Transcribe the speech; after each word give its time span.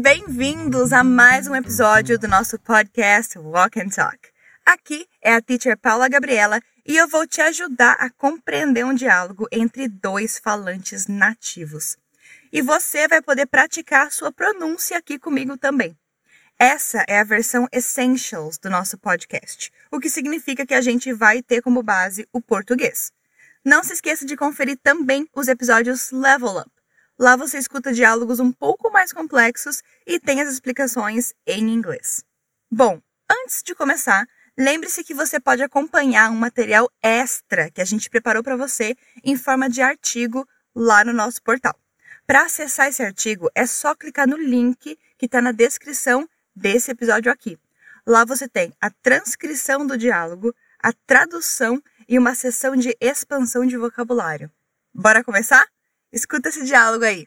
bem-vindos 0.00 0.94
a 0.94 1.04
mais 1.04 1.46
um 1.46 1.54
episódio 1.54 2.18
do 2.18 2.26
nosso 2.26 2.58
podcast 2.58 3.38
Walk 3.38 3.78
and 3.78 3.90
Talk. 3.90 4.18
Aqui 4.64 5.06
é 5.20 5.34
a 5.34 5.42
teacher 5.42 5.76
Paula 5.76 6.08
Gabriela 6.08 6.58
e 6.86 6.96
eu 6.96 7.06
vou 7.06 7.26
te 7.26 7.42
ajudar 7.42 7.96
a 8.00 8.08
compreender 8.08 8.82
um 8.82 8.94
diálogo 8.94 9.46
entre 9.52 9.88
dois 9.88 10.38
falantes 10.38 11.06
nativos. 11.06 11.98
E 12.50 12.62
você 12.62 13.06
vai 13.08 13.20
poder 13.20 13.44
praticar 13.44 14.10
sua 14.10 14.32
pronúncia 14.32 14.96
aqui 14.96 15.18
comigo 15.18 15.58
também. 15.58 15.94
Essa 16.58 17.04
é 17.06 17.20
a 17.20 17.24
versão 17.24 17.68
Essentials 17.70 18.56
do 18.56 18.70
nosso 18.70 18.96
podcast, 18.96 19.70
o 19.90 20.00
que 20.00 20.08
significa 20.08 20.64
que 20.64 20.74
a 20.74 20.80
gente 20.80 21.12
vai 21.12 21.42
ter 21.42 21.60
como 21.60 21.82
base 21.82 22.26
o 22.32 22.40
português. 22.40 23.12
Não 23.62 23.84
se 23.84 23.92
esqueça 23.92 24.24
de 24.24 24.34
conferir 24.34 24.78
também 24.82 25.28
os 25.34 25.46
episódios 25.46 26.10
Level 26.10 26.56
Up. 26.56 26.79
Lá 27.20 27.36
você 27.36 27.58
escuta 27.58 27.92
diálogos 27.92 28.40
um 28.40 28.50
pouco 28.50 28.90
mais 28.90 29.12
complexos 29.12 29.82
e 30.06 30.18
tem 30.18 30.40
as 30.40 30.48
explicações 30.48 31.34
em 31.46 31.68
inglês. 31.68 32.24
Bom, 32.72 32.98
antes 33.30 33.62
de 33.62 33.74
começar, 33.74 34.26
lembre-se 34.56 35.04
que 35.04 35.12
você 35.12 35.38
pode 35.38 35.62
acompanhar 35.62 36.30
um 36.30 36.34
material 36.34 36.90
extra 37.02 37.70
que 37.70 37.82
a 37.82 37.84
gente 37.84 38.08
preparou 38.08 38.42
para 38.42 38.56
você 38.56 38.96
em 39.22 39.36
forma 39.36 39.68
de 39.68 39.82
artigo 39.82 40.48
lá 40.74 41.04
no 41.04 41.12
nosso 41.12 41.42
portal. 41.42 41.78
Para 42.26 42.46
acessar 42.46 42.88
esse 42.88 43.02
artigo, 43.02 43.50
é 43.54 43.66
só 43.66 43.94
clicar 43.94 44.26
no 44.26 44.38
link 44.38 44.98
que 45.18 45.26
está 45.26 45.42
na 45.42 45.52
descrição 45.52 46.26
desse 46.56 46.90
episódio 46.90 47.30
aqui. 47.30 47.58
Lá 48.06 48.24
você 48.24 48.48
tem 48.48 48.72
a 48.80 48.88
transcrição 48.88 49.86
do 49.86 49.98
diálogo, 49.98 50.54
a 50.82 50.90
tradução 51.06 51.82
e 52.08 52.18
uma 52.18 52.34
sessão 52.34 52.74
de 52.74 52.96
expansão 52.98 53.66
de 53.66 53.76
vocabulário. 53.76 54.50
Bora 54.94 55.22
começar? 55.22 55.68
Escuta 56.12 56.48
esse 56.48 56.64
diálogo 56.64 57.04
aí. 57.04 57.26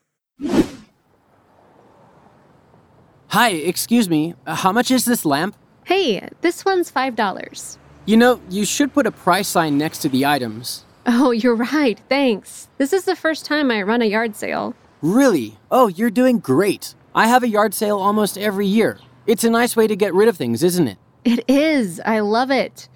Hi, 3.29 3.49
excuse 3.49 4.09
me. 4.09 4.35
Uh, 4.45 4.55
how 4.55 4.71
much 4.71 4.91
is 4.91 5.05
this 5.05 5.25
lamp? 5.25 5.55
Hey, 5.85 6.27
this 6.41 6.63
one's 6.65 6.91
$5. 6.91 7.77
You 8.05 8.17
know, 8.17 8.41
you 8.49 8.65
should 8.65 8.93
put 8.93 9.07
a 9.07 9.11
price 9.11 9.47
sign 9.47 9.77
next 9.77 9.99
to 9.99 10.09
the 10.09 10.25
items. 10.25 10.85
Oh, 11.05 11.31
you're 11.31 11.55
right, 11.55 11.99
thanks. 12.09 12.67
This 12.77 12.93
is 12.93 13.05
the 13.05 13.15
first 13.15 13.45
time 13.45 13.71
I 13.71 13.81
run 13.81 14.01
a 14.01 14.05
yard 14.05 14.35
sale. 14.35 14.75
Really? 15.01 15.57
Oh, 15.71 15.87
you're 15.87 16.11
doing 16.11 16.39
great. 16.39 16.93
I 17.15 17.27
have 17.27 17.43
a 17.43 17.47
yard 17.47 17.73
sale 17.73 17.97
almost 17.97 18.37
every 18.37 18.67
year. 18.67 18.99
It's 19.25 19.43
a 19.43 19.49
nice 19.49 19.75
way 19.75 19.87
to 19.87 19.95
get 19.95 20.13
rid 20.13 20.27
of 20.27 20.37
things, 20.37 20.61
isn't 20.63 20.87
it? 20.87 20.97
It 21.23 21.43
is. 21.47 22.01
I 22.05 22.19
love 22.19 22.51
it. 22.51 22.89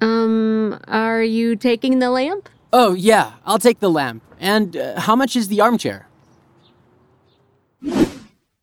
Um, 0.00 0.80
are 0.88 1.22
you 1.22 1.56
taking 1.56 1.98
the 1.98 2.10
lamp? 2.10 2.48
Oh, 2.70 2.92
yeah, 2.92 3.32
I'll 3.46 3.58
take 3.58 3.80
the 3.80 3.90
lamp. 3.90 4.22
And 4.38 4.76
uh, 4.76 5.00
how 5.00 5.16
much 5.16 5.36
is 5.36 5.48
the 5.48 5.60
armchair? 5.60 6.06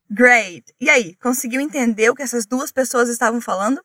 Great! 0.09 0.73
E 0.79 0.89
aí, 0.89 1.15
conseguiu 1.15 1.59
entender 1.59 2.09
o 2.09 2.15
que 2.15 2.21
essas 2.21 2.45
duas 2.45 2.71
pessoas 2.71 3.09
estavam 3.09 3.41
falando? 3.41 3.81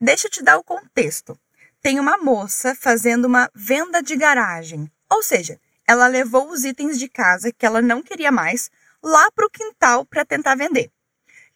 Deixa 0.00 0.26
eu 0.26 0.30
te 0.30 0.42
dar 0.42 0.58
o 0.58 0.62
contexto. 0.62 1.38
Tem 1.80 1.98
uma 1.98 2.18
moça 2.18 2.74
fazendo 2.74 3.24
uma 3.24 3.50
venda 3.54 4.02
de 4.02 4.14
garagem, 4.14 4.90
ou 5.10 5.22
seja, 5.22 5.58
ela 5.88 6.06
levou 6.06 6.50
os 6.50 6.64
itens 6.64 6.98
de 6.98 7.08
casa 7.08 7.50
que 7.50 7.64
ela 7.64 7.80
não 7.80 8.02
queria 8.02 8.30
mais 8.30 8.70
lá 9.02 9.30
para 9.32 9.46
o 9.46 9.50
quintal 9.50 10.04
para 10.04 10.24
tentar 10.24 10.54
vender. 10.54 10.90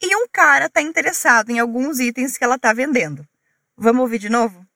E 0.02 0.16
um 0.16 0.26
cara 0.32 0.66
está 0.66 0.80
interessado 0.80 1.50
em 1.50 1.58
alguns 1.58 2.00
itens 2.00 2.36
que 2.36 2.44
ela 2.44 2.56
está 2.56 2.72
vendendo. 2.72 3.26
Vamos 3.76 4.02
ouvir 4.02 4.18
de 4.18 4.28
novo? 4.28 4.66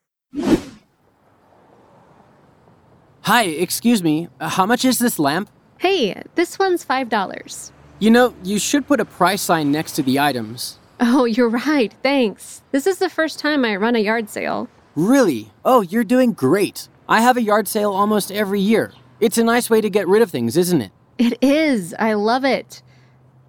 Hi, 3.23 3.43
excuse 3.45 4.03
me. 4.03 4.29
How 4.41 4.67
much 4.67 4.85
is 4.85 4.99
this 4.99 5.19
lamp? 5.19 5.51
Hey, 5.79 6.23
this 6.35 6.59
one's 6.59 6.85
$5. 6.85 7.71
You 7.99 8.11
know, 8.11 8.35
you 8.43 8.59
should 8.59 8.87
put 8.87 9.01
a 9.01 9.05
price 9.05 9.43
sign 9.43 9.71
next 9.71 9.93
to 9.93 10.03
the 10.03 10.19
items. 10.19 10.79
Oh, 11.01 11.25
you're 11.25 11.49
right, 11.51 11.95
thanks. 12.03 12.63
This 12.73 12.87
is 12.87 12.99
the 12.99 13.09
first 13.11 13.39
time 13.39 13.65
I 13.65 13.77
run 13.77 13.95
a 13.97 14.01
yard 14.01 14.29
sale. 14.29 14.69
Really? 14.95 15.53
Oh, 15.65 15.81
you're 15.83 16.05
doing 16.05 16.33
great. 16.33 16.89
I 17.09 17.21
have 17.21 17.37
a 17.37 17.43
yard 17.43 17.69
sale 17.69 17.93
almost 17.93 18.31
every 18.33 18.61
year. 18.61 18.93
It's 19.21 19.39
a 19.39 19.45
nice 19.45 19.69
way 19.71 19.81
to 19.81 19.91
get 19.91 20.09
rid 20.09 20.23
of 20.23 20.31
things, 20.31 20.57
isn't 20.57 20.81
it? 20.81 20.93
It 21.19 21.39
is. 21.43 21.95
I 21.99 22.15
love 22.15 22.45
it. 22.45 22.83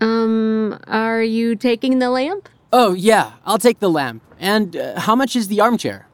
Um, 0.01 0.79
are 0.87 1.21
you 1.23 1.55
taking 1.55 1.99
the 1.99 2.09
lamp? 2.09 2.49
Oh, 2.73 2.93
yeah, 2.93 3.33
I'll 3.45 3.57
take 3.57 3.79
the 3.79 3.89
lamp. 3.89 4.23
And 4.39 4.75
uh, 4.75 4.99
how 4.99 5.15
much 5.15 5.35
is 5.35 5.47
the 5.47 5.61
armchair? 5.61 6.07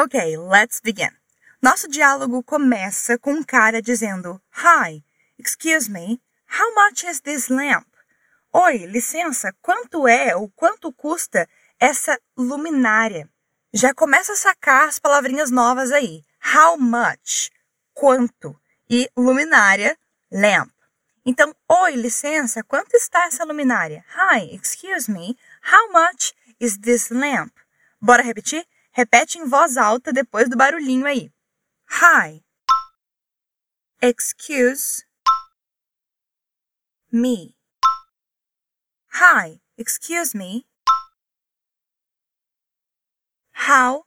Ok, 0.00 0.14
let's 0.36 0.80
begin. 0.80 1.10
Nosso 1.60 1.88
diálogo 1.88 2.40
começa 2.44 3.18
com 3.18 3.32
um 3.32 3.42
cara 3.42 3.82
dizendo: 3.82 4.40
Hi, 4.54 5.02
excuse 5.36 5.90
me, 5.90 6.20
how 6.56 6.72
much 6.76 7.02
is 7.02 7.20
this 7.20 7.48
lamp? 7.48 7.84
Oi, 8.52 8.86
licença, 8.86 9.52
quanto 9.60 10.06
é 10.06 10.36
ou 10.36 10.48
quanto 10.50 10.92
custa 10.92 11.48
essa 11.80 12.16
luminária? 12.36 13.28
Já 13.72 13.92
começa 13.92 14.34
a 14.34 14.36
sacar 14.36 14.88
as 14.88 15.00
palavrinhas 15.00 15.50
novas 15.50 15.90
aí. 15.90 16.22
How 16.54 16.78
much? 16.78 17.50
Quanto? 17.92 18.56
E 18.88 19.10
luminária, 19.16 19.98
lamp. 20.30 20.70
Então, 21.26 21.52
oi, 21.68 21.96
licença, 21.96 22.62
quanto 22.62 22.94
está 22.94 23.24
essa 23.24 23.44
luminária? 23.44 24.04
Hi, 24.14 24.54
excuse 24.54 25.10
me, 25.10 25.36
how 25.72 25.92
much 25.92 26.34
is 26.60 26.78
this 26.78 27.10
lamp? 27.10 27.52
Bora 28.00 28.22
repetir? 28.22 28.64
Repete 28.98 29.38
em 29.38 29.48
voz 29.48 29.76
alta 29.76 30.12
depois 30.12 30.50
do 30.50 30.56
barulhinho 30.56 31.06
aí. 31.06 31.32
Hi. 31.88 32.44
Excuse 34.02 35.06
me. 37.12 37.54
Hi, 39.12 39.60
excuse 39.76 40.36
me. 40.36 40.66
How 43.52 44.04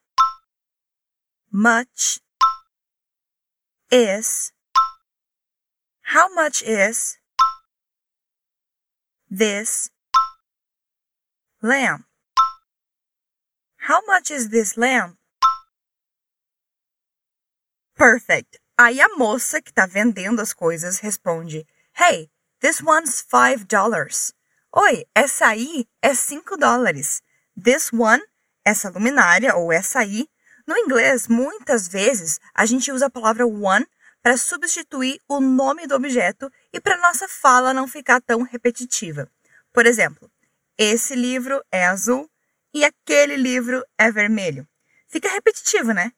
much 1.49 2.19
is 3.89 4.51
how 6.01 6.35
much 6.35 6.61
is 6.63 7.17
this 9.29 9.89
lamp? 11.61 12.10
How 13.91 13.99
much 14.07 14.31
is 14.31 14.47
this 14.51 14.77
lamp? 14.77 15.17
Perfect. 17.93 18.57
Aí 18.79 19.01
a 19.01 19.09
moça 19.17 19.61
que 19.61 19.69
está 19.69 19.85
vendendo 19.85 20.39
as 20.41 20.53
coisas 20.53 20.99
responde: 20.99 21.67
Hey, 21.99 22.29
this 22.61 22.81
one's 22.81 23.19
five 23.19 23.65
dollars. 23.65 24.31
Oi, 24.73 25.03
essa 25.13 25.47
aí 25.47 25.85
é 26.01 26.13
cinco 26.13 26.55
dólares. 26.55 27.21
This 27.61 27.91
one, 27.91 28.23
essa 28.63 28.89
luminária 28.89 29.57
ou 29.57 29.73
essa 29.73 29.99
aí. 29.99 30.25
No 30.65 30.77
inglês, 30.77 31.27
muitas 31.27 31.89
vezes 31.89 32.39
a 32.55 32.65
gente 32.65 32.93
usa 32.93 33.07
a 33.07 33.09
palavra 33.09 33.45
one 33.45 33.85
para 34.23 34.37
substituir 34.37 35.19
o 35.27 35.41
nome 35.41 35.85
do 35.85 35.95
objeto 35.95 36.49
e 36.71 36.79
para 36.79 36.95
nossa 36.95 37.27
fala 37.27 37.73
não 37.73 37.89
ficar 37.89 38.21
tão 38.21 38.43
repetitiva. 38.43 39.29
Por 39.73 39.85
exemplo, 39.85 40.31
esse 40.77 41.13
livro 41.13 41.61
é 41.69 41.85
azul, 41.85 42.30
e 42.73 42.83
aquele 42.85 43.35
livro 43.35 43.83
é 43.97 44.11
vermelho. 44.11 44.67
Fica 45.07 45.29
repetitivo, 45.29 45.93
né? 45.93 46.11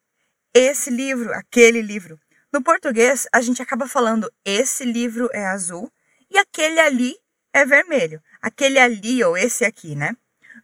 Esse 0.53 0.89
livro, 0.89 1.33
aquele 1.33 1.81
livro. 1.81 2.19
No 2.51 2.61
português, 2.61 3.27
a 3.33 3.41
gente 3.41 3.61
acaba 3.61 3.87
falando 3.87 4.31
esse 4.45 4.85
livro 4.85 5.29
é 5.33 5.45
azul 5.45 5.91
e 6.29 6.37
aquele 6.37 6.79
ali 6.79 7.15
é 7.51 7.65
vermelho. 7.65 8.21
Aquele 8.41 8.77
ali 8.77 9.23
ou 9.23 9.35
esse 9.35 9.65
aqui, 9.65 9.95
né? 9.95 10.15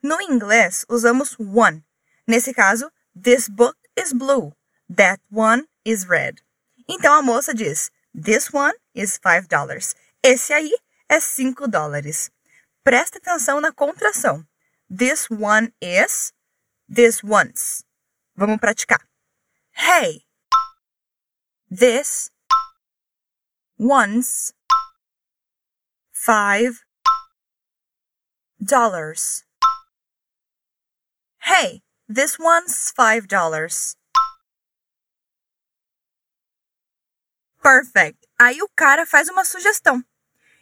No 0.04 0.22
inglês, 0.22 0.86
usamos 0.88 1.36
one. 1.40 1.84
Nesse 2.28 2.54
caso, 2.54 2.92
this 3.20 3.48
book 3.48 3.76
is 3.98 4.14
blue. 4.14 4.54
That 4.96 5.22
one 5.32 5.68
is 5.84 6.04
red. 6.04 6.36
Então 6.88 7.13
a 7.13 7.22
moça 7.22 7.54
diz: 7.54 7.92
This 8.13 8.54
one 8.54 8.74
is 8.94 9.19
five 9.22 9.48
dollars. 9.48 9.96
Esse 10.24 10.54
aí 10.54 10.72
é 11.08 11.19
cinco 11.19 11.68
dólares. 11.68 12.30
Presta 12.84 13.18
atenção 13.18 13.60
na 13.60 13.72
contração. 13.72 14.46
This 14.89 15.30
one 15.30 15.71
is. 15.81 16.33
This 16.88 17.24
once. 17.24 17.83
Vamos 18.36 18.59
praticar. 18.59 19.00
Hey. 19.71 20.25
This. 21.69 22.31
Once. 23.77 24.53
Five. 26.12 26.83
Dollars. 28.62 29.45
Hey, 31.44 31.81
this 32.07 32.38
one's 32.38 32.91
five 32.91 33.27
dollars. 33.27 33.95
Perfect. 37.62 38.27
Aí 38.39 38.62
o 38.62 38.69
cara 38.75 39.06
faz 39.06 39.30
uma 39.30 39.45
sugestão. 39.45 40.03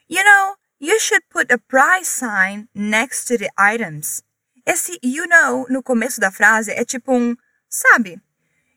You 0.08 0.24
know, 0.24 0.56
You 0.80 1.00
should 1.00 1.24
put 1.30 1.52
a 1.52 1.58
price 1.58 2.08
sign 2.08 2.68
next 2.74 3.26
to 3.28 3.38
the 3.38 3.50
items. 3.58 4.24
Esse 4.66 5.00
you 5.02 5.28
know 5.28 5.66
no 5.70 5.82
começo 5.82 6.20
da 6.20 6.32
frase 6.32 6.72
é 6.72 6.86
tipo 6.86 7.14
um, 7.14 7.36
sabe? 7.70 8.22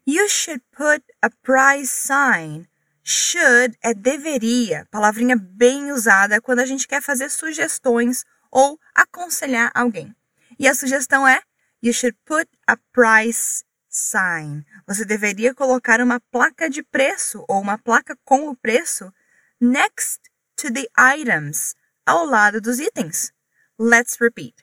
You 0.06 0.28
should 0.28 0.62
put 0.72 1.04
a 1.22 1.30
price 1.42 1.90
sign 1.90 2.70
Should 3.02 3.76
é 3.82 3.94
deveria, 3.94 4.86
palavrinha 4.90 5.36
bem 5.36 5.90
usada 5.90 6.40
quando 6.40 6.60
a 6.60 6.66
gente 6.66 6.86
quer 6.86 7.02
fazer 7.02 7.30
sugestões 7.30 8.24
ou 8.50 8.78
aconselhar 8.94 9.70
alguém. 9.74 10.14
E 10.58 10.68
a 10.68 10.74
sugestão 10.74 11.26
é: 11.26 11.40
You 11.82 11.92
should 11.92 12.16
put 12.24 12.48
a 12.66 12.76
price 12.92 13.64
sign. 13.88 14.64
Você 14.86 15.04
deveria 15.04 15.54
colocar 15.54 16.00
uma 16.00 16.20
placa 16.30 16.68
de 16.68 16.82
preço 16.82 17.44
ou 17.48 17.60
uma 17.60 17.78
placa 17.78 18.16
com 18.24 18.48
o 18.48 18.56
preço 18.56 19.12
next 19.60 20.20
to 20.56 20.72
the 20.72 20.86
items, 21.16 21.74
ao 22.06 22.24
lado 22.26 22.60
dos 22.60 22.78
itens. 22.78 23.32
Let's 23.78 24.20
repeat. 24.20 24.54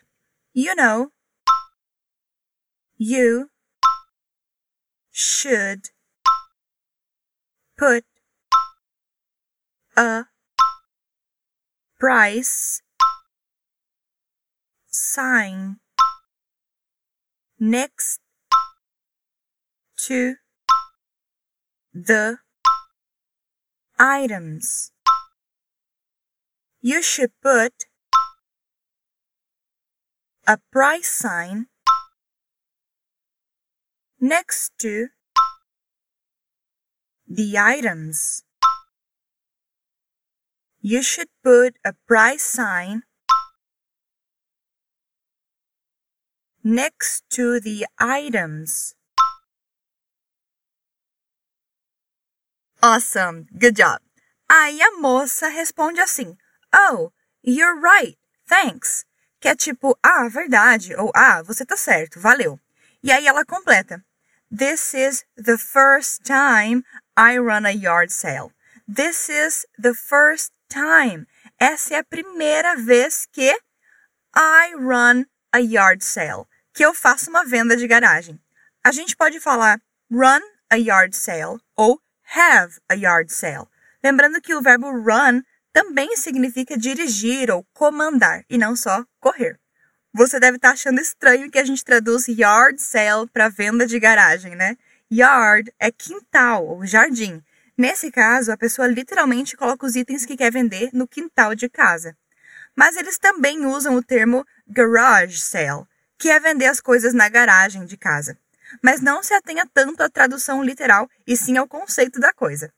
You 0.53 0.75
know, 0.75 1.11
you. 2.97 3.49
Should. 5.11 5.89
Put. 7.77 8.05
A. 9.95 10.25
Price. 11.99 12.81
Sign. 14.87 15.77
Next. 17.59 18.19
To. 20.07 20.35
The. 21.93 22.39
Items. 23.99 24.91
You 26.87 27.01
should 27.01 27.33
put 27.43 27.83
a 30.47 30.57
price 30.71 31.09
sign 31.09 31.67
next 34.21 34.71
to 34.79 35.09
the 37.27 37.57
items. 37.59 38.45
You 40.79 41.03
should 41.03 41.27
put 41.43 41.75
a 41.83 41.91
price 42.07 42.45
sign 42.45 43.03
next 46.63 47.29
to 47.31 47.59
the 47.59 47.85
items. 47.99 48.95
Awesome, 52.81 53.47
good 53.59 53.75
job. 53.75 53.99
Aí 54.47 54.81
a 54.81 54.91
moça 55.01 55.49
responde 55.49 55.99
assim: 55.99 56.37
Oh, 56.73 57.11
you're 57.41 57.79
right, 57.79 58.17
thanks. 58.47 59.05
Que 59.39 59.49
é 59.49 59.55
tipo, 59.55 59.97
ah, 60.03 60.27
verdade, 60.29 60.95
ou 60.95 61.11
ah, 61.15 61.41
você 61.43 61.65
tá 61.65 61.77
certo, 61.77 62.19
valeu. 62.19 62.59
E 63.03 63.11
aí 63.11 63.27
ela 63.27 63.45
completa: 63.45 64.03
This 64.49 64.93
is 64.93 65.25
the 65.35 65.57
first 65.57 66.23
time 66.23 66.83
I 67.15 67.37
run 67.37 67.65
a 67.65 67.71
yard 67.71 68.11
sale. 68.11 68.51
This 68.87 69.29
is 69.29 69.65
the 69.77 69.93
first 69.93 70.51
time. 70.69 71.27
Essa 71.59 71.95
é 71.95 71.97
a 71.99 72.03
primeira 72.03 72.75
vez 72.75 73.27
que 73.31 73.55
I 74.35 74.73
run 74.75 75.25
a 75.51 75.59
yard 75.59 76.03
sale, 76.03 76.45
que 76.73 76.85
eu 76.85 76.93
faço 76.93 77.29
uma 77.29 77.45
venda 77.45 77.75
de 77.75 77.87
garagem. 77.87 78.39
A 78.83 78.91
gente 78.91 79.15
pode 79.15 79.39
falar 79.39 79.81
run 80.11 80.41
a 80.69 80.75
yard 80.75 81.15
sale 81.15 81.59
ou 81.75 82.01
have 82.35 82.79
a 82.89 82.93
yard 82.95 83.31
sale. 83.31 83.67
Lembrando 84.03 84.41
que 84.41 84.55
o 84.55 84.61
verbo 84.61 84.91
run 84.91 85.43
também 85.77 86.17
significa 86.17 86.75
dirigir 86.75 87.51
ou 87.51 87.63
comandar 87.71 88.43
e 88.49 88.57
não 88.57 88.75
só 88.75 89.05
correr. 89.19 89.59
Você 90.11 90.39
deve 90.39 90.57
estar 90.57 90.71
achando 90.71 90.99
estranho 90.99 91.51
que 91.51 91.59
a 91.59 91.63
gente 91.63 91.85
traduz 91.85 92.27
yard 92.27 92.81
sale 92.81 93.27
para 93.31 93.47
venda 93.47 93.85
de 93.85 93.99
garagem, 93.99 94.55
né? 94.55 94.75
Yard 95.13 95.71
é 95.79 95.91
quintal 95.91 96.65
ou 96.65 96.83
jardim. 96.83 97.43
Nesse 97.77 98.09
caso, 98.09 98.51
a 98.51 98.57
pessoa 98.57 98.87
literalmente 98.87 99.55
coloca 99.55 99.85
os 99.85 99.95
itens 99.95 100.25
que 100.25 100.35
quer 100.35 100.51
vender 100.51 100.89
no 100.93 101.07
quintal 101.07 101.53
de 101.53 101.69
casa. 101.69 102.17
Mas 102.75 102.97
eles 102.97 103.19
também 103.19 103.63
usam 103.67 103.95
o 103.95 104.01
termo 104.01 104.43
garage 104.67 105.37
sale, 105.37 105.85
que 106.17 106.31
é 106.31 106.39
vender 106.39 106.65
as 106.65 106.81
coisas 106.81 107.13
na 107.13 107.29
garagem 107.29 107.85
de 107.85 107.97
casa. 107.97 108.35
Mas 108.81 108.99
não 108.99 109.21
se 109.21 109.35
atenha 109.35 109.69
tanto 109.71 110.01
à 110.01 110.09
tradução 110.09 110.63
literal 110.63 111.07
e 111.27 111.37
sim 111.37 111.55
ao 111.55 111.67
conceito 111.67 112.19
da 112.19 112.33
coisa. 112.33 112.73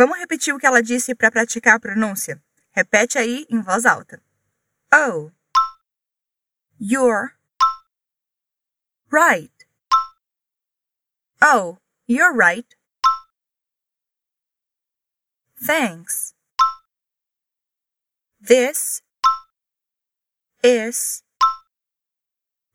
Vamos 0.00 0.16
repetir 0.16 0.54
o 0.54 0.58
que 0.58 0.64
ela 0.64 0.82
disse 0.82 1.14
para 1.14 1.30
praticar 1.30 1.76
a 1.76 1.78
pronúncia? 1.78 2.42
Repete 2.72 3.18
aí 3.18 3.46
em 3.50 3.60
voz 3.60 3.84
alta. 3.84 4.22
Oh, 4.90 5.30
you're 6.80 7.34
right. 9.12 9.52
Oh, 11.42 11.76
you're 12.08 12.34
right. 12.34 12.74
Thanks. 15.62 16.34
This 18.40 19.02
is 20.62 21.22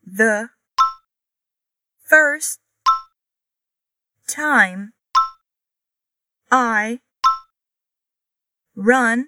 the 0.05 0.51
first 2.03 2.61
time 4.27 4.93
I 6.51 7.01
run 8.75 9.27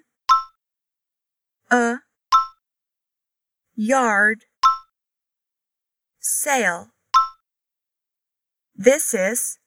a 1.70 1.96
yard 3.74 4.44
sale. 6.20 6.90
This 8.76 9.14
is 9.14 9.58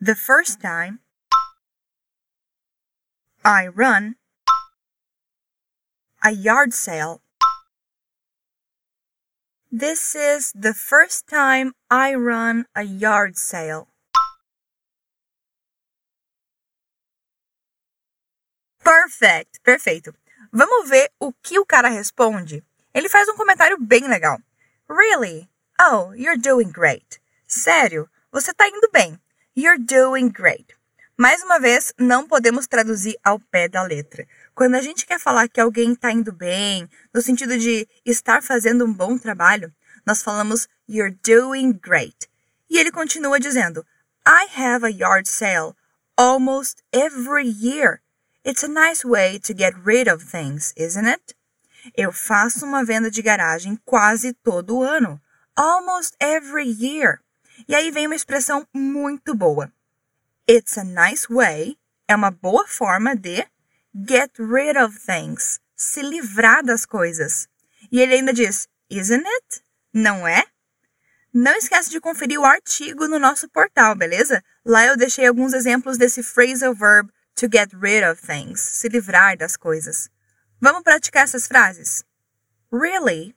the 0.00 0.14
first 0.14 0.60
time 0.60 1.00
I 3.44 3.66
run 3.66 4.16
a 6.24 6.30
yard 6.30 6.72
sale. 6.72 7.20
This 9.70 10.14
is 10.14 10.52
the 10.54 10.72
first 10.72 11.26
time 11.26 11.72
I 11.90 12.14
run 12.14 12.66
a 12.74 12.84
yard 12.84 13.36
sale. 13.36 13.88
Perfect, 19.04 19.60
perfeito. 19.62 20.14
Vamos 20.50 20.88
ver 20.88 21.10
o 21.20 21.30
que 21.30 21.58
o 21.58 21.66
cara 21.66 21.90
responde. 21.90 22.64
Ele 22.94 23.06
faz 23.06 23.28
um 23.28 23.36
comentário 23.36 23.76
bem 23.78 24.08
legal. 24.08 24.40
Really? 24.88 25.46
Oh, 25.78 26.14
you're 26.14 26.40
doing 26.40 26.72
great. 26.72 27.20
Sério, 27.46 28.08
você 28.32 28.54
tá 28.54 28.66
indo 28.66 28.88
bem. 28.90 29.20
You're 29.54 29.78
doing 29.78 30.30
great. 30.30 30.74
Mais 31.18 31.42
uma 31.42 31.60
vez, 31.60 31.92
não 31.98 32.26
podemos 32.26 32.66
traduzir 32.66 33.14
ao 33.22 33.38
pé 33.38 33.68
da 33.68 33.82
letra. 33.82 34.26
Quando 34.54 34.76
a 34.76 34.80
gente 34.80 35.04
quer 35.04 35.20
falar 35.20 35.50
que 35.50 35.60
alguém 35.60 35.92
está 35.92 36.10
indo 36.10 36.32
bem, 36.32 36.88
no 37.12 37.20
sentido 37.20 37.58
de 37.58 37.86
estar 38.06 38.42
fazendo 38.42 38.86
um 38.86 38.92
bom 38.92 39.18
trabalho, 39.18 39.70
nós 40.06 40.22
falamos 40.22 40.66
You're 40.88 41.14
doing 41.22 41.72
great. 41.72 42.26
E 42.70 42.78
ele 42.78 42.90
continua 42.90 43.38
dizendo 43.38 43.84
I 44.26 44.48
have 44.58 44.82
a 44.82 44.88
yard 44.88 45.28
sale 45.28 45.74
almost 46.16 46.82
every 46.90 47.46
year. 47.46 48.00
It's 48.46 48.62
a 48.62 48.68
nice 48.68 49.02
way 49.06 49.38
to 49.38 49.54
get 49.54 49.72
rid 49.86 50.06
of 50.06 50.22
things, 50.22 50.74
isn't 50.76 51.06
it? 51.06 51.34
Eu 51.96 52.12
faço 52.12 52.66
uma 52.66 52.84
venda 52.84 53.10
de 53.10 53.22
garagem 53.22 53.78
quase 53.86 54.34
todo 54.34 54.82
ano. 54.82 55.18
Almost 55.56 56.14
every 56.20 56.68
year. 56.68 57.20
E 57.66 57.74
aí 57.74 57.90
vem 57.90 58.06
uma 58.06 58.14
expressão 58.14 58.68
muito 58.74 59.34
boa. 59.34 59.72
It's 60.46 60.76
a 60.76 60.84
nice 60.84 61.26
way 61.26 61.78
é 62.06 62.14
uma 62.14 62.30
boa 62.30 62.66
forma 62.68 63.16
de 63.16 63.46
get 63.94 64.38
rid 64.38 64.76
of 64.76 64.98
things, 64.98 65.58
se 65.74 66.02
livrar 66.02 66.62
das 66.62 66.84
coisas. 66.84 67.48
E 67.90 67.98
ele 67.98 68.12
ainda 68.12 68.34
diz, 68.34 68.68
isn't 68.90 69.26
it? 69.26 69.62
Não 69.90 70.28
é? 70.28 70.44
Não 71.32 71.56
esquece 71.56 71.88
de 71.90 71.98
conferir 71.98 72.38
o 72.38 72.44
artigo 72.44 73.08
no 73.08 73.18
nosso 73.18 73.48
portal, 73.48 73.94
beleza? 73.94 74.44
Lá 74.66 74.84
eu 74.84 74.98
deixei 74.98 75.26
alguns 75.26 75.54
exemplos 75.54 75.96
desse 75.96 76.22
phrasal 76.22 76.74
verb 76.74 77.10
to 77.36 77.48
get 77.48 77.72
rid 77.72 78.02
of 78.02 78.18
things, 78.18 78.60
se 78.62 78.88
livrar 78.88 79.36
das 79.36 79.56
coisas. 79.56 80.08
Vamos 80.60 80.82
praticar 80.82 81.24
essas 81.24 81.46
frases? 81.46 82.04
Really? 82.70 83.34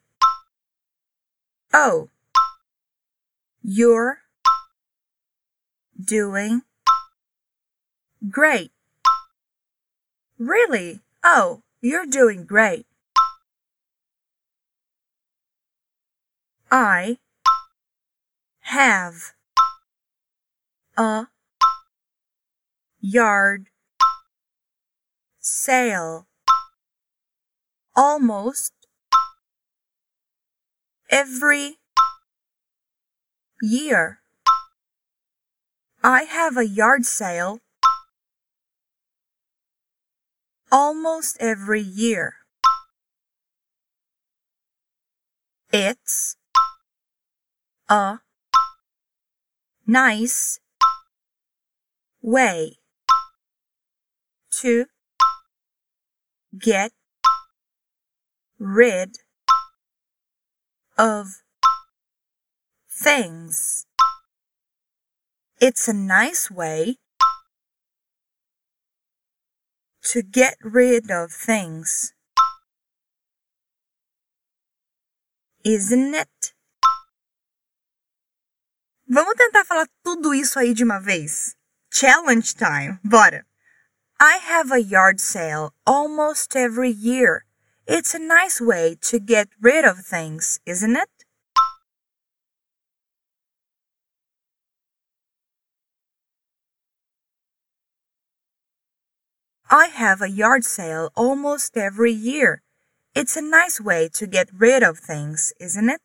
Oh. 1.74 2.10
You're 3.62 4.20
doing 6.00 6.62
Great. 8.30 8.72
Really? 10.39 11.01
Oh, 11.24 11.62
you're 11.82 12.06
doing 12.06 12.46
great. 12.46 12.86
I 16.72 17.20
have 18.62 19.34
a 20.98 21.27
yard 23.00 23.68
sale 25.48 26.27
almost 27.96 28.74
every 31.10 31.77
year. 33.62 34.20
I 36.04 36.24
have 36.24 36.58
a 36.58 36.68
yard 36.68 37.06
sale 37.06 37.60
almost 40.72 41.38
every 41.39 41.82
year. 41.82 42.36
It's 45.72 46.36
a 47.89 48.20
nice 49.86 50.60
way 52.22 52.77
to 54.51 54.86
get 56.60 56.92
rid 58.60 59.18
of 60.98 61.44
things. 62.90 63.86
It's 65.60 65.88
a 65.88 65.94
nice 65.94 66.52
way 66.52 66.98
to 70.12 70.22
get 70.22 70.58
rid 70.62 71.10
of 71.12 71.32
things. 71.32 72.14
Isn't 75.64 76.14
it? 76.14 76.54
Vamos 79.10 79.36
tentar 79.36 79.66
falar 79.66 79.88
tudo 80.04 80.34
isso 80.34 80.60
aí 80.60 80.74
de 80.74 80.84
uma 80.84 81.00
vez. 81.00 81.56
Challenge 81.92 82.54
time. 82.56 83.00
Bora. 83.04 83.47
I 84.20 84.38
have 84.38 84.72
a 84.72 84.82
yard 84.82 85.20
sale 85.20 85.76
almost 85.86 86.56
every 86.56 86.90
year. 86.90 87.46
It's 87.86 88.16
a 88.16 88.20
nice 88.20 88.60
way 88.60 88.98
to 89.02 89.20
get 89.20 89.50
rid 89.62 89.86
of 89.86 90.00
things, 90.00 90.60
isn't 90.66 90.96
it? 90.96 91.10
I 99.70 99.88
have 99.88 100.24
a 100.24 100.30
yard 100.32 100.66
sale 100.66 101.12
almost 101.16 101.78
every 101.78 102.12
year. 102.12 102.64
It's 103.14 103.38
a 103.38 103.42
nice 103.42 103.80
way 103.80 104.10
to 104.14 104.26
get 104.26 104.50
rid 104.52 104.82
of 104.82 104.98
things, 104.98 105.54
isn't 105.60 105.90
it? 105.90 106.02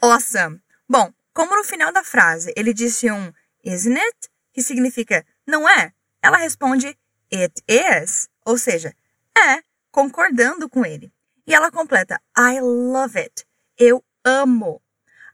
Awesome! 0.00 0.60
Bom, 0.88 1.12
como 1.32 1.56
no 1.56 1.64
final 1.64 1.92
da 1.92 2.04
frase 2.04 2.52
ele 2.56 2.74
disse 2.74 3.10
um 3.10 3.32
isn't 3.64 3.98
it, 3.98 4.30
que 4.52 4.62
significa 4.62 5.24
não 5.46 5.68
é, 5.68 5.92
ela 6.22 6.36
responde 6.36 6.98
it 7.32 7.62
is, 7.66 8.28
ou 8.44 8.58
seja, 8.58 8.94
é, 9.36 9.62
concordando 9.90 10.68
com 10.68 10.84
ele. 10.84 11.12
E 11.46 11.54
ela 11.54 11.70
completa 11.70 12.20
I 12.36 12.60
love 12.60 13.18
it, 13.18 13.46
eu 13.78 14.04
amo. 14.24 14.82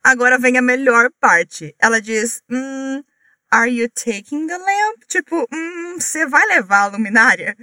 Agora 0.02 0.38
vem 0.38 0.58
a 0.58 0.62
melhor 0.62 1.10
parte. 1.20 1.74
Ela 1.78 2.00
diz: 2.00 2.42
hum, 2.50 3.02
Are 3.50 3.70
you 3.70 3.88
taking 3.88 4.46
the 4.46 4.58
lamp? 4.58 5.04
Tipo, 5.08 5.46
hum, 5.52 5.96
você 5.98 6.26
vai 6.26 6.44
levar 6.46 6.82
a 6.82 6.86
luminária? 6.86 7.56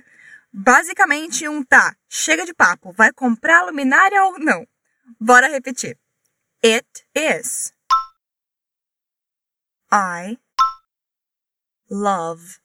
Basicamente, 0.51 1.47
um 1.47 1.63
tá, 1.63 1.95
chega 2.07 2.45
de 2.45 2.53
papo, 2.53 2.91
vai 2.91 3.11
comprar 3.11 3.59
a 3.59 3.65
luminária 3.65 4.23
ou 4.23 4.39
não? 4.39 4.67
Bora 5.19 5.47
repetir. 5.47 5.97
It 6.61 7.03
is. 7.15 7.71
I 9.89 10.37
love 11.89 12.59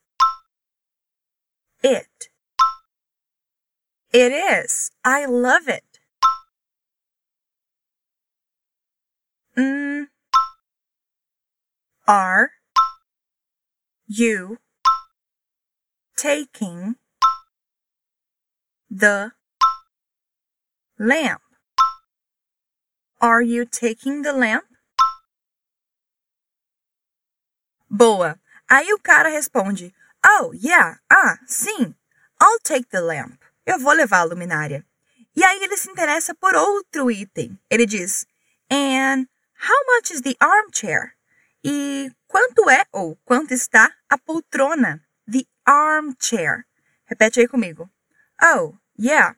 it. 1.81 2.29
It 4.13 4.33
is. 4.33 4.91
I 5.05 5.27
love 5.27 5.69
it. 5.69 6.01
Mm. 9.57 10.09
Are 12.09 12.51
you 14.09 14.59
taking 16.17 16.97
the 18.91 19.33
lamp? 20.99 21.44
Are 23.25 23.41
you 23.41 23.65
taking 23.65 24.21
the 24.21 24.35
lamp? 24.35 24.67
Boa. 27.89 28.39
Aí 28.69 28.93
o 28.93 28.99
cara 28.99 29.31
responde: 29.31 29.95
Oh, 30.23 30.53
yeah, 30.53 30.99
ah, 31.11 31.39
sim. 31.47 31.95
I'll 32.39 32.59
take 32.63 32.91
the 32.91 33.01
lamp. 33.01 33.41
Eu 33.65 33.79
vou 33.79 33.95
levar 33.95 34.19
a 34.19 34.25
luminária. 34.25 34.85
E 35.35 35.43
aí 35.43 35.59
ele 35.63 35.75
se 35.79 35.91
interessa 35.91 36.35
por 36.35 36.55
outro 36.55 37.11
item. 37.11 37.59
Ele 37.71 37.87
diz: 37.87 38.27
And 38.71 39.27
how 39.57 39.97
much 39.97 40.11
is 40.11 40.21
the 40.21 40.37
armchair? 40.39 41.17
E 41.65 42.13
quanto 42.29 42.69
é 42.69 42.85
ou 42.93 43.17
quanto 43.25 43.55
está 43.55 43.91
a 44.11 44.19
poltrona? 44.19 45.03
The 45.27 45.47
armchair. 45.65 46.67
Repete 47.07 47.41
aí 47.41 47.49
comigo. 47.49 47.89
Oh, 48.43 48.75
yeah. 48.99 49.35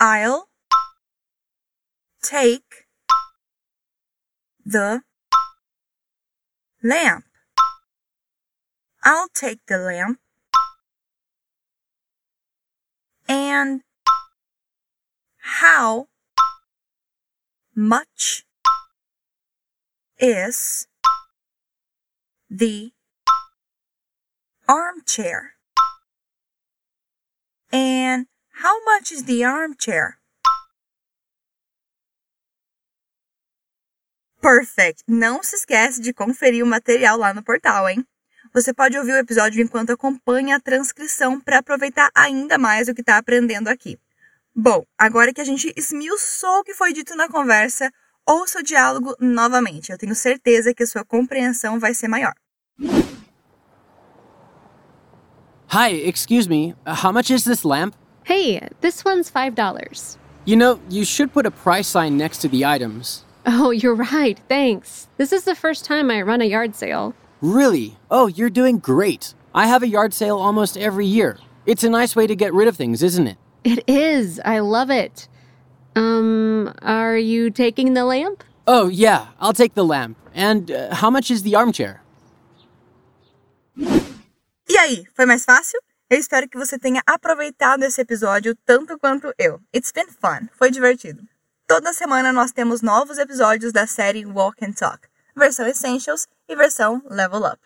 I'll 0.00 0.48
take 2.24 2.86
the 4.64 5.02
lamp. 6.82 7.24
I'll 9.04 9.28
take 9.28 9.60
the 9.66 9.78
lamp. 9.78 10.18
And 13.28 13.82
how 15.36 16.08
much 17.74 18.44
is 20.18 20.86
the 22.48 22.92
armchair? 24.66 25.52
And 27.70 28.26
how 28.60 28.82
much 28.84 29.12
is 29.12 29.24
the 29.24 29.44
armchair? 29.44 30.18
Perfect! 34.44 35.02
Não 35.08 35.42
se 35.42 35.56
esquece 35.56 36.02
de 36.02 36.12
conferir 36.12 36.62
o 36.62 36.66
material 36.66 37.16
lá 37.16 37.32
no 37.32 37.42
portal, 37.42 37.88
hein? 37.88 38.04
Você 38.52 38.74
pode 38.74 38.98
ouvir 38.98 39.12
o 39.12 39.16
episódio 39.16 39.62
enquanto 39.62 39.92
acompanha 39.92 40.56
a 40.56 40.60
transcrição 40.60 41.40
para 41.40 41.60
aproveitar 41.60 42.10
ainda 42.14 42.58
mais 42.58 42.86
o 42.86 42.94
que 42.94 43.00
está 43.00 43.16
aprendendo 43.16 43.68
aqui. 43.68 43.98
Bom, 44.54 44.84
agora 44.98 45.32
que 45.32 45.40
a 45.40 45.44
gente 45.46 45.72
esmiuçou 45.74 46.58
o 46.58 46.62
que 46.62 46.74
foi 46.74 46.92
dito 46.92 47.16
na 47.16 47.26
conversa, 47.26 47.90
ouça 48.28 48.58
o 48.58 48.62
diálogo 48.62 49.16
novamente. 49.18 49.90
Eu 49.90 49.96
tenho 49.96 50.14
certeza 50.14 50.74
que 50.74 50.82
a 50.82 50.86
sua 50.86 51.06
compreensão 51.06 51.80
vai 51.80 51.94
ser 51.94 52.08
maior. 52.08 52.34
Hi, 55.72 56.06
excuse 56.06 56.46
me. 56.46 56.76
How 56.86 57.14
much 57.14 57.30
is 57.30 57.44
this 57.44 57.64
lamp? 57.64 57.94
Hey, 58.28 58.60
this 58.82 59.02
one's 59.06 59.30
$5. 59.30 60.18
You 60.44 60.56
know, 60.56 60.78
you 60.90 61.06
should 61.06 61.32
put 61.32 61.46
a 61.46 61.50
price 61.50 61.88
sign 61.88 62.18
next 62.18 62.42
to 62.42 62.48
the 62.50 62.62
items. 62.62 63.24
Oh, 63.46 63.70
you're 63.70 63.94
right. 63.94 64.38
Thanks. 64.48 65.08
This 65.18 65.32
is 65.32 65.44
the 65.44 65.54
first 65.54 65.84
time 65.84 66.10
I 66.10 66.22
run 66.22 66.40
a 66.40 66.46
yard 66.46 66.74
sale. 66.74 67.14
Really? 67.40 67.96
Oh, 68.10 68.26
you're 68.26 68.50
doing 68.50 68.78
great. 68.78 69.34
I 69.54 69.66
have 69.66 69.82
a 69.82 69.88
yard 69.88 70.14
sale 70.14 70.38
almost 70.38 70.76
every 70.76 71.06
year. 71.06 71.38
It's 71.66 71.84
a 71.84 71.90
nice 71.90 72.16
way 72.16 72.26
to 72.26 72.34
get 72.34 72.52
rid 72.54 72.68
of 72.68 72.76
things, 72.76 73.02
isn't 73.02 73.26
it? 73.26 73.36
It 73.64 73.84
is. 73.86 74.40
I 74.44 74.60
love 74.60 74.90
it. 74.90 75.28
Um, 75.96 76.72
are 76.82 77.16
you 77.16 77.50
taking 77.50 77.94
the 77.94 78.04
lamp? 78.04 78.44
Oh, 78.66 78.88
yeah, 78.88 79.28
I'll 79.40 79.52
take 79.52 79.74
the 79.74 79.84
lamp. 79.84 80.16
And 80.34 80.70
uh, 80.70 80.94
how 80.94 81.10
much 81.10 81.30
is 81.30 81.42
the 81.42 81.54
armchair? 81.54 82.00
E 83.76 84.78
aí, 84.78 85.04
foi 85.14 85.26
mais 85.26 85.44
fácil? 85.44 85.78
Eu 86.10 86.18
espero 86.18 86.48
que 86.48 86.58
você 86.58 86.78
tenha 86.78 87.02
aproveitado 87.06 87.84
esse 87.84 88.00
episódio 88.00 88.56
tanto 88.66 88.98
quanto 88.98 89.32
eu. 89.38 89.60
It's 89.72 89.92
been 89.92 90.08
fun. 90.08 90.48
Foi 90.58 90.70
divertido. 90.70 91.22
Toda 91.66 91.94
semana 91.94 92.30
nós 92.30 92.52
temos 92.52 92.82
novos 92.82 93.16
episódios 93.16 93.72
da 93.72 93.86
série 93.86 94.26
Walk 94.26 94.62
and 94.64 94.72
Talk, 94.72 95.08
versão 95.34 95.66
Essentials 95.66 96.28
e 96.46 96.54
versão 96.54 97.02
Level 97.08 97.40
Up. 97.40 97.58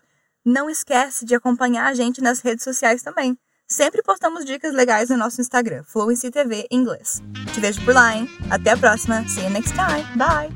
Não 0.45 0.71
esquece 0.71 1.25
de 1.25 1.35
acompanhar 1.35 1.87
a 1.87 1.95
gente 1.95 2.23
nas 2.23 2.41
redes 2.41 2.63
sociais 2.63 3.03
também. 3.03 3.37
Sempre 3.67 4.01
postamos 4.03 4.45
dicas 4.45 4.73
legais 4.73 5.11
no 5.11 5.17
nosso 5.17 5.41
Instagram, 5.41 5.83
Fluency 5.85 6.31
TV 6.31 6.67
Inglês. 6.71 7.21
Te 7.53 7.61
vejo 7.61 7.85
por 7.85 7.93
lá, 7.93 8.17
hein? 8.17 8.29
Até 8.51 8.71
a 8.71 8.77
próxima. 8.77 9.29
See 9.29 9.43
you 9.43 9.51
next 9.51 9.75
time. 9.75 10.05
Bye! 10.17 10.49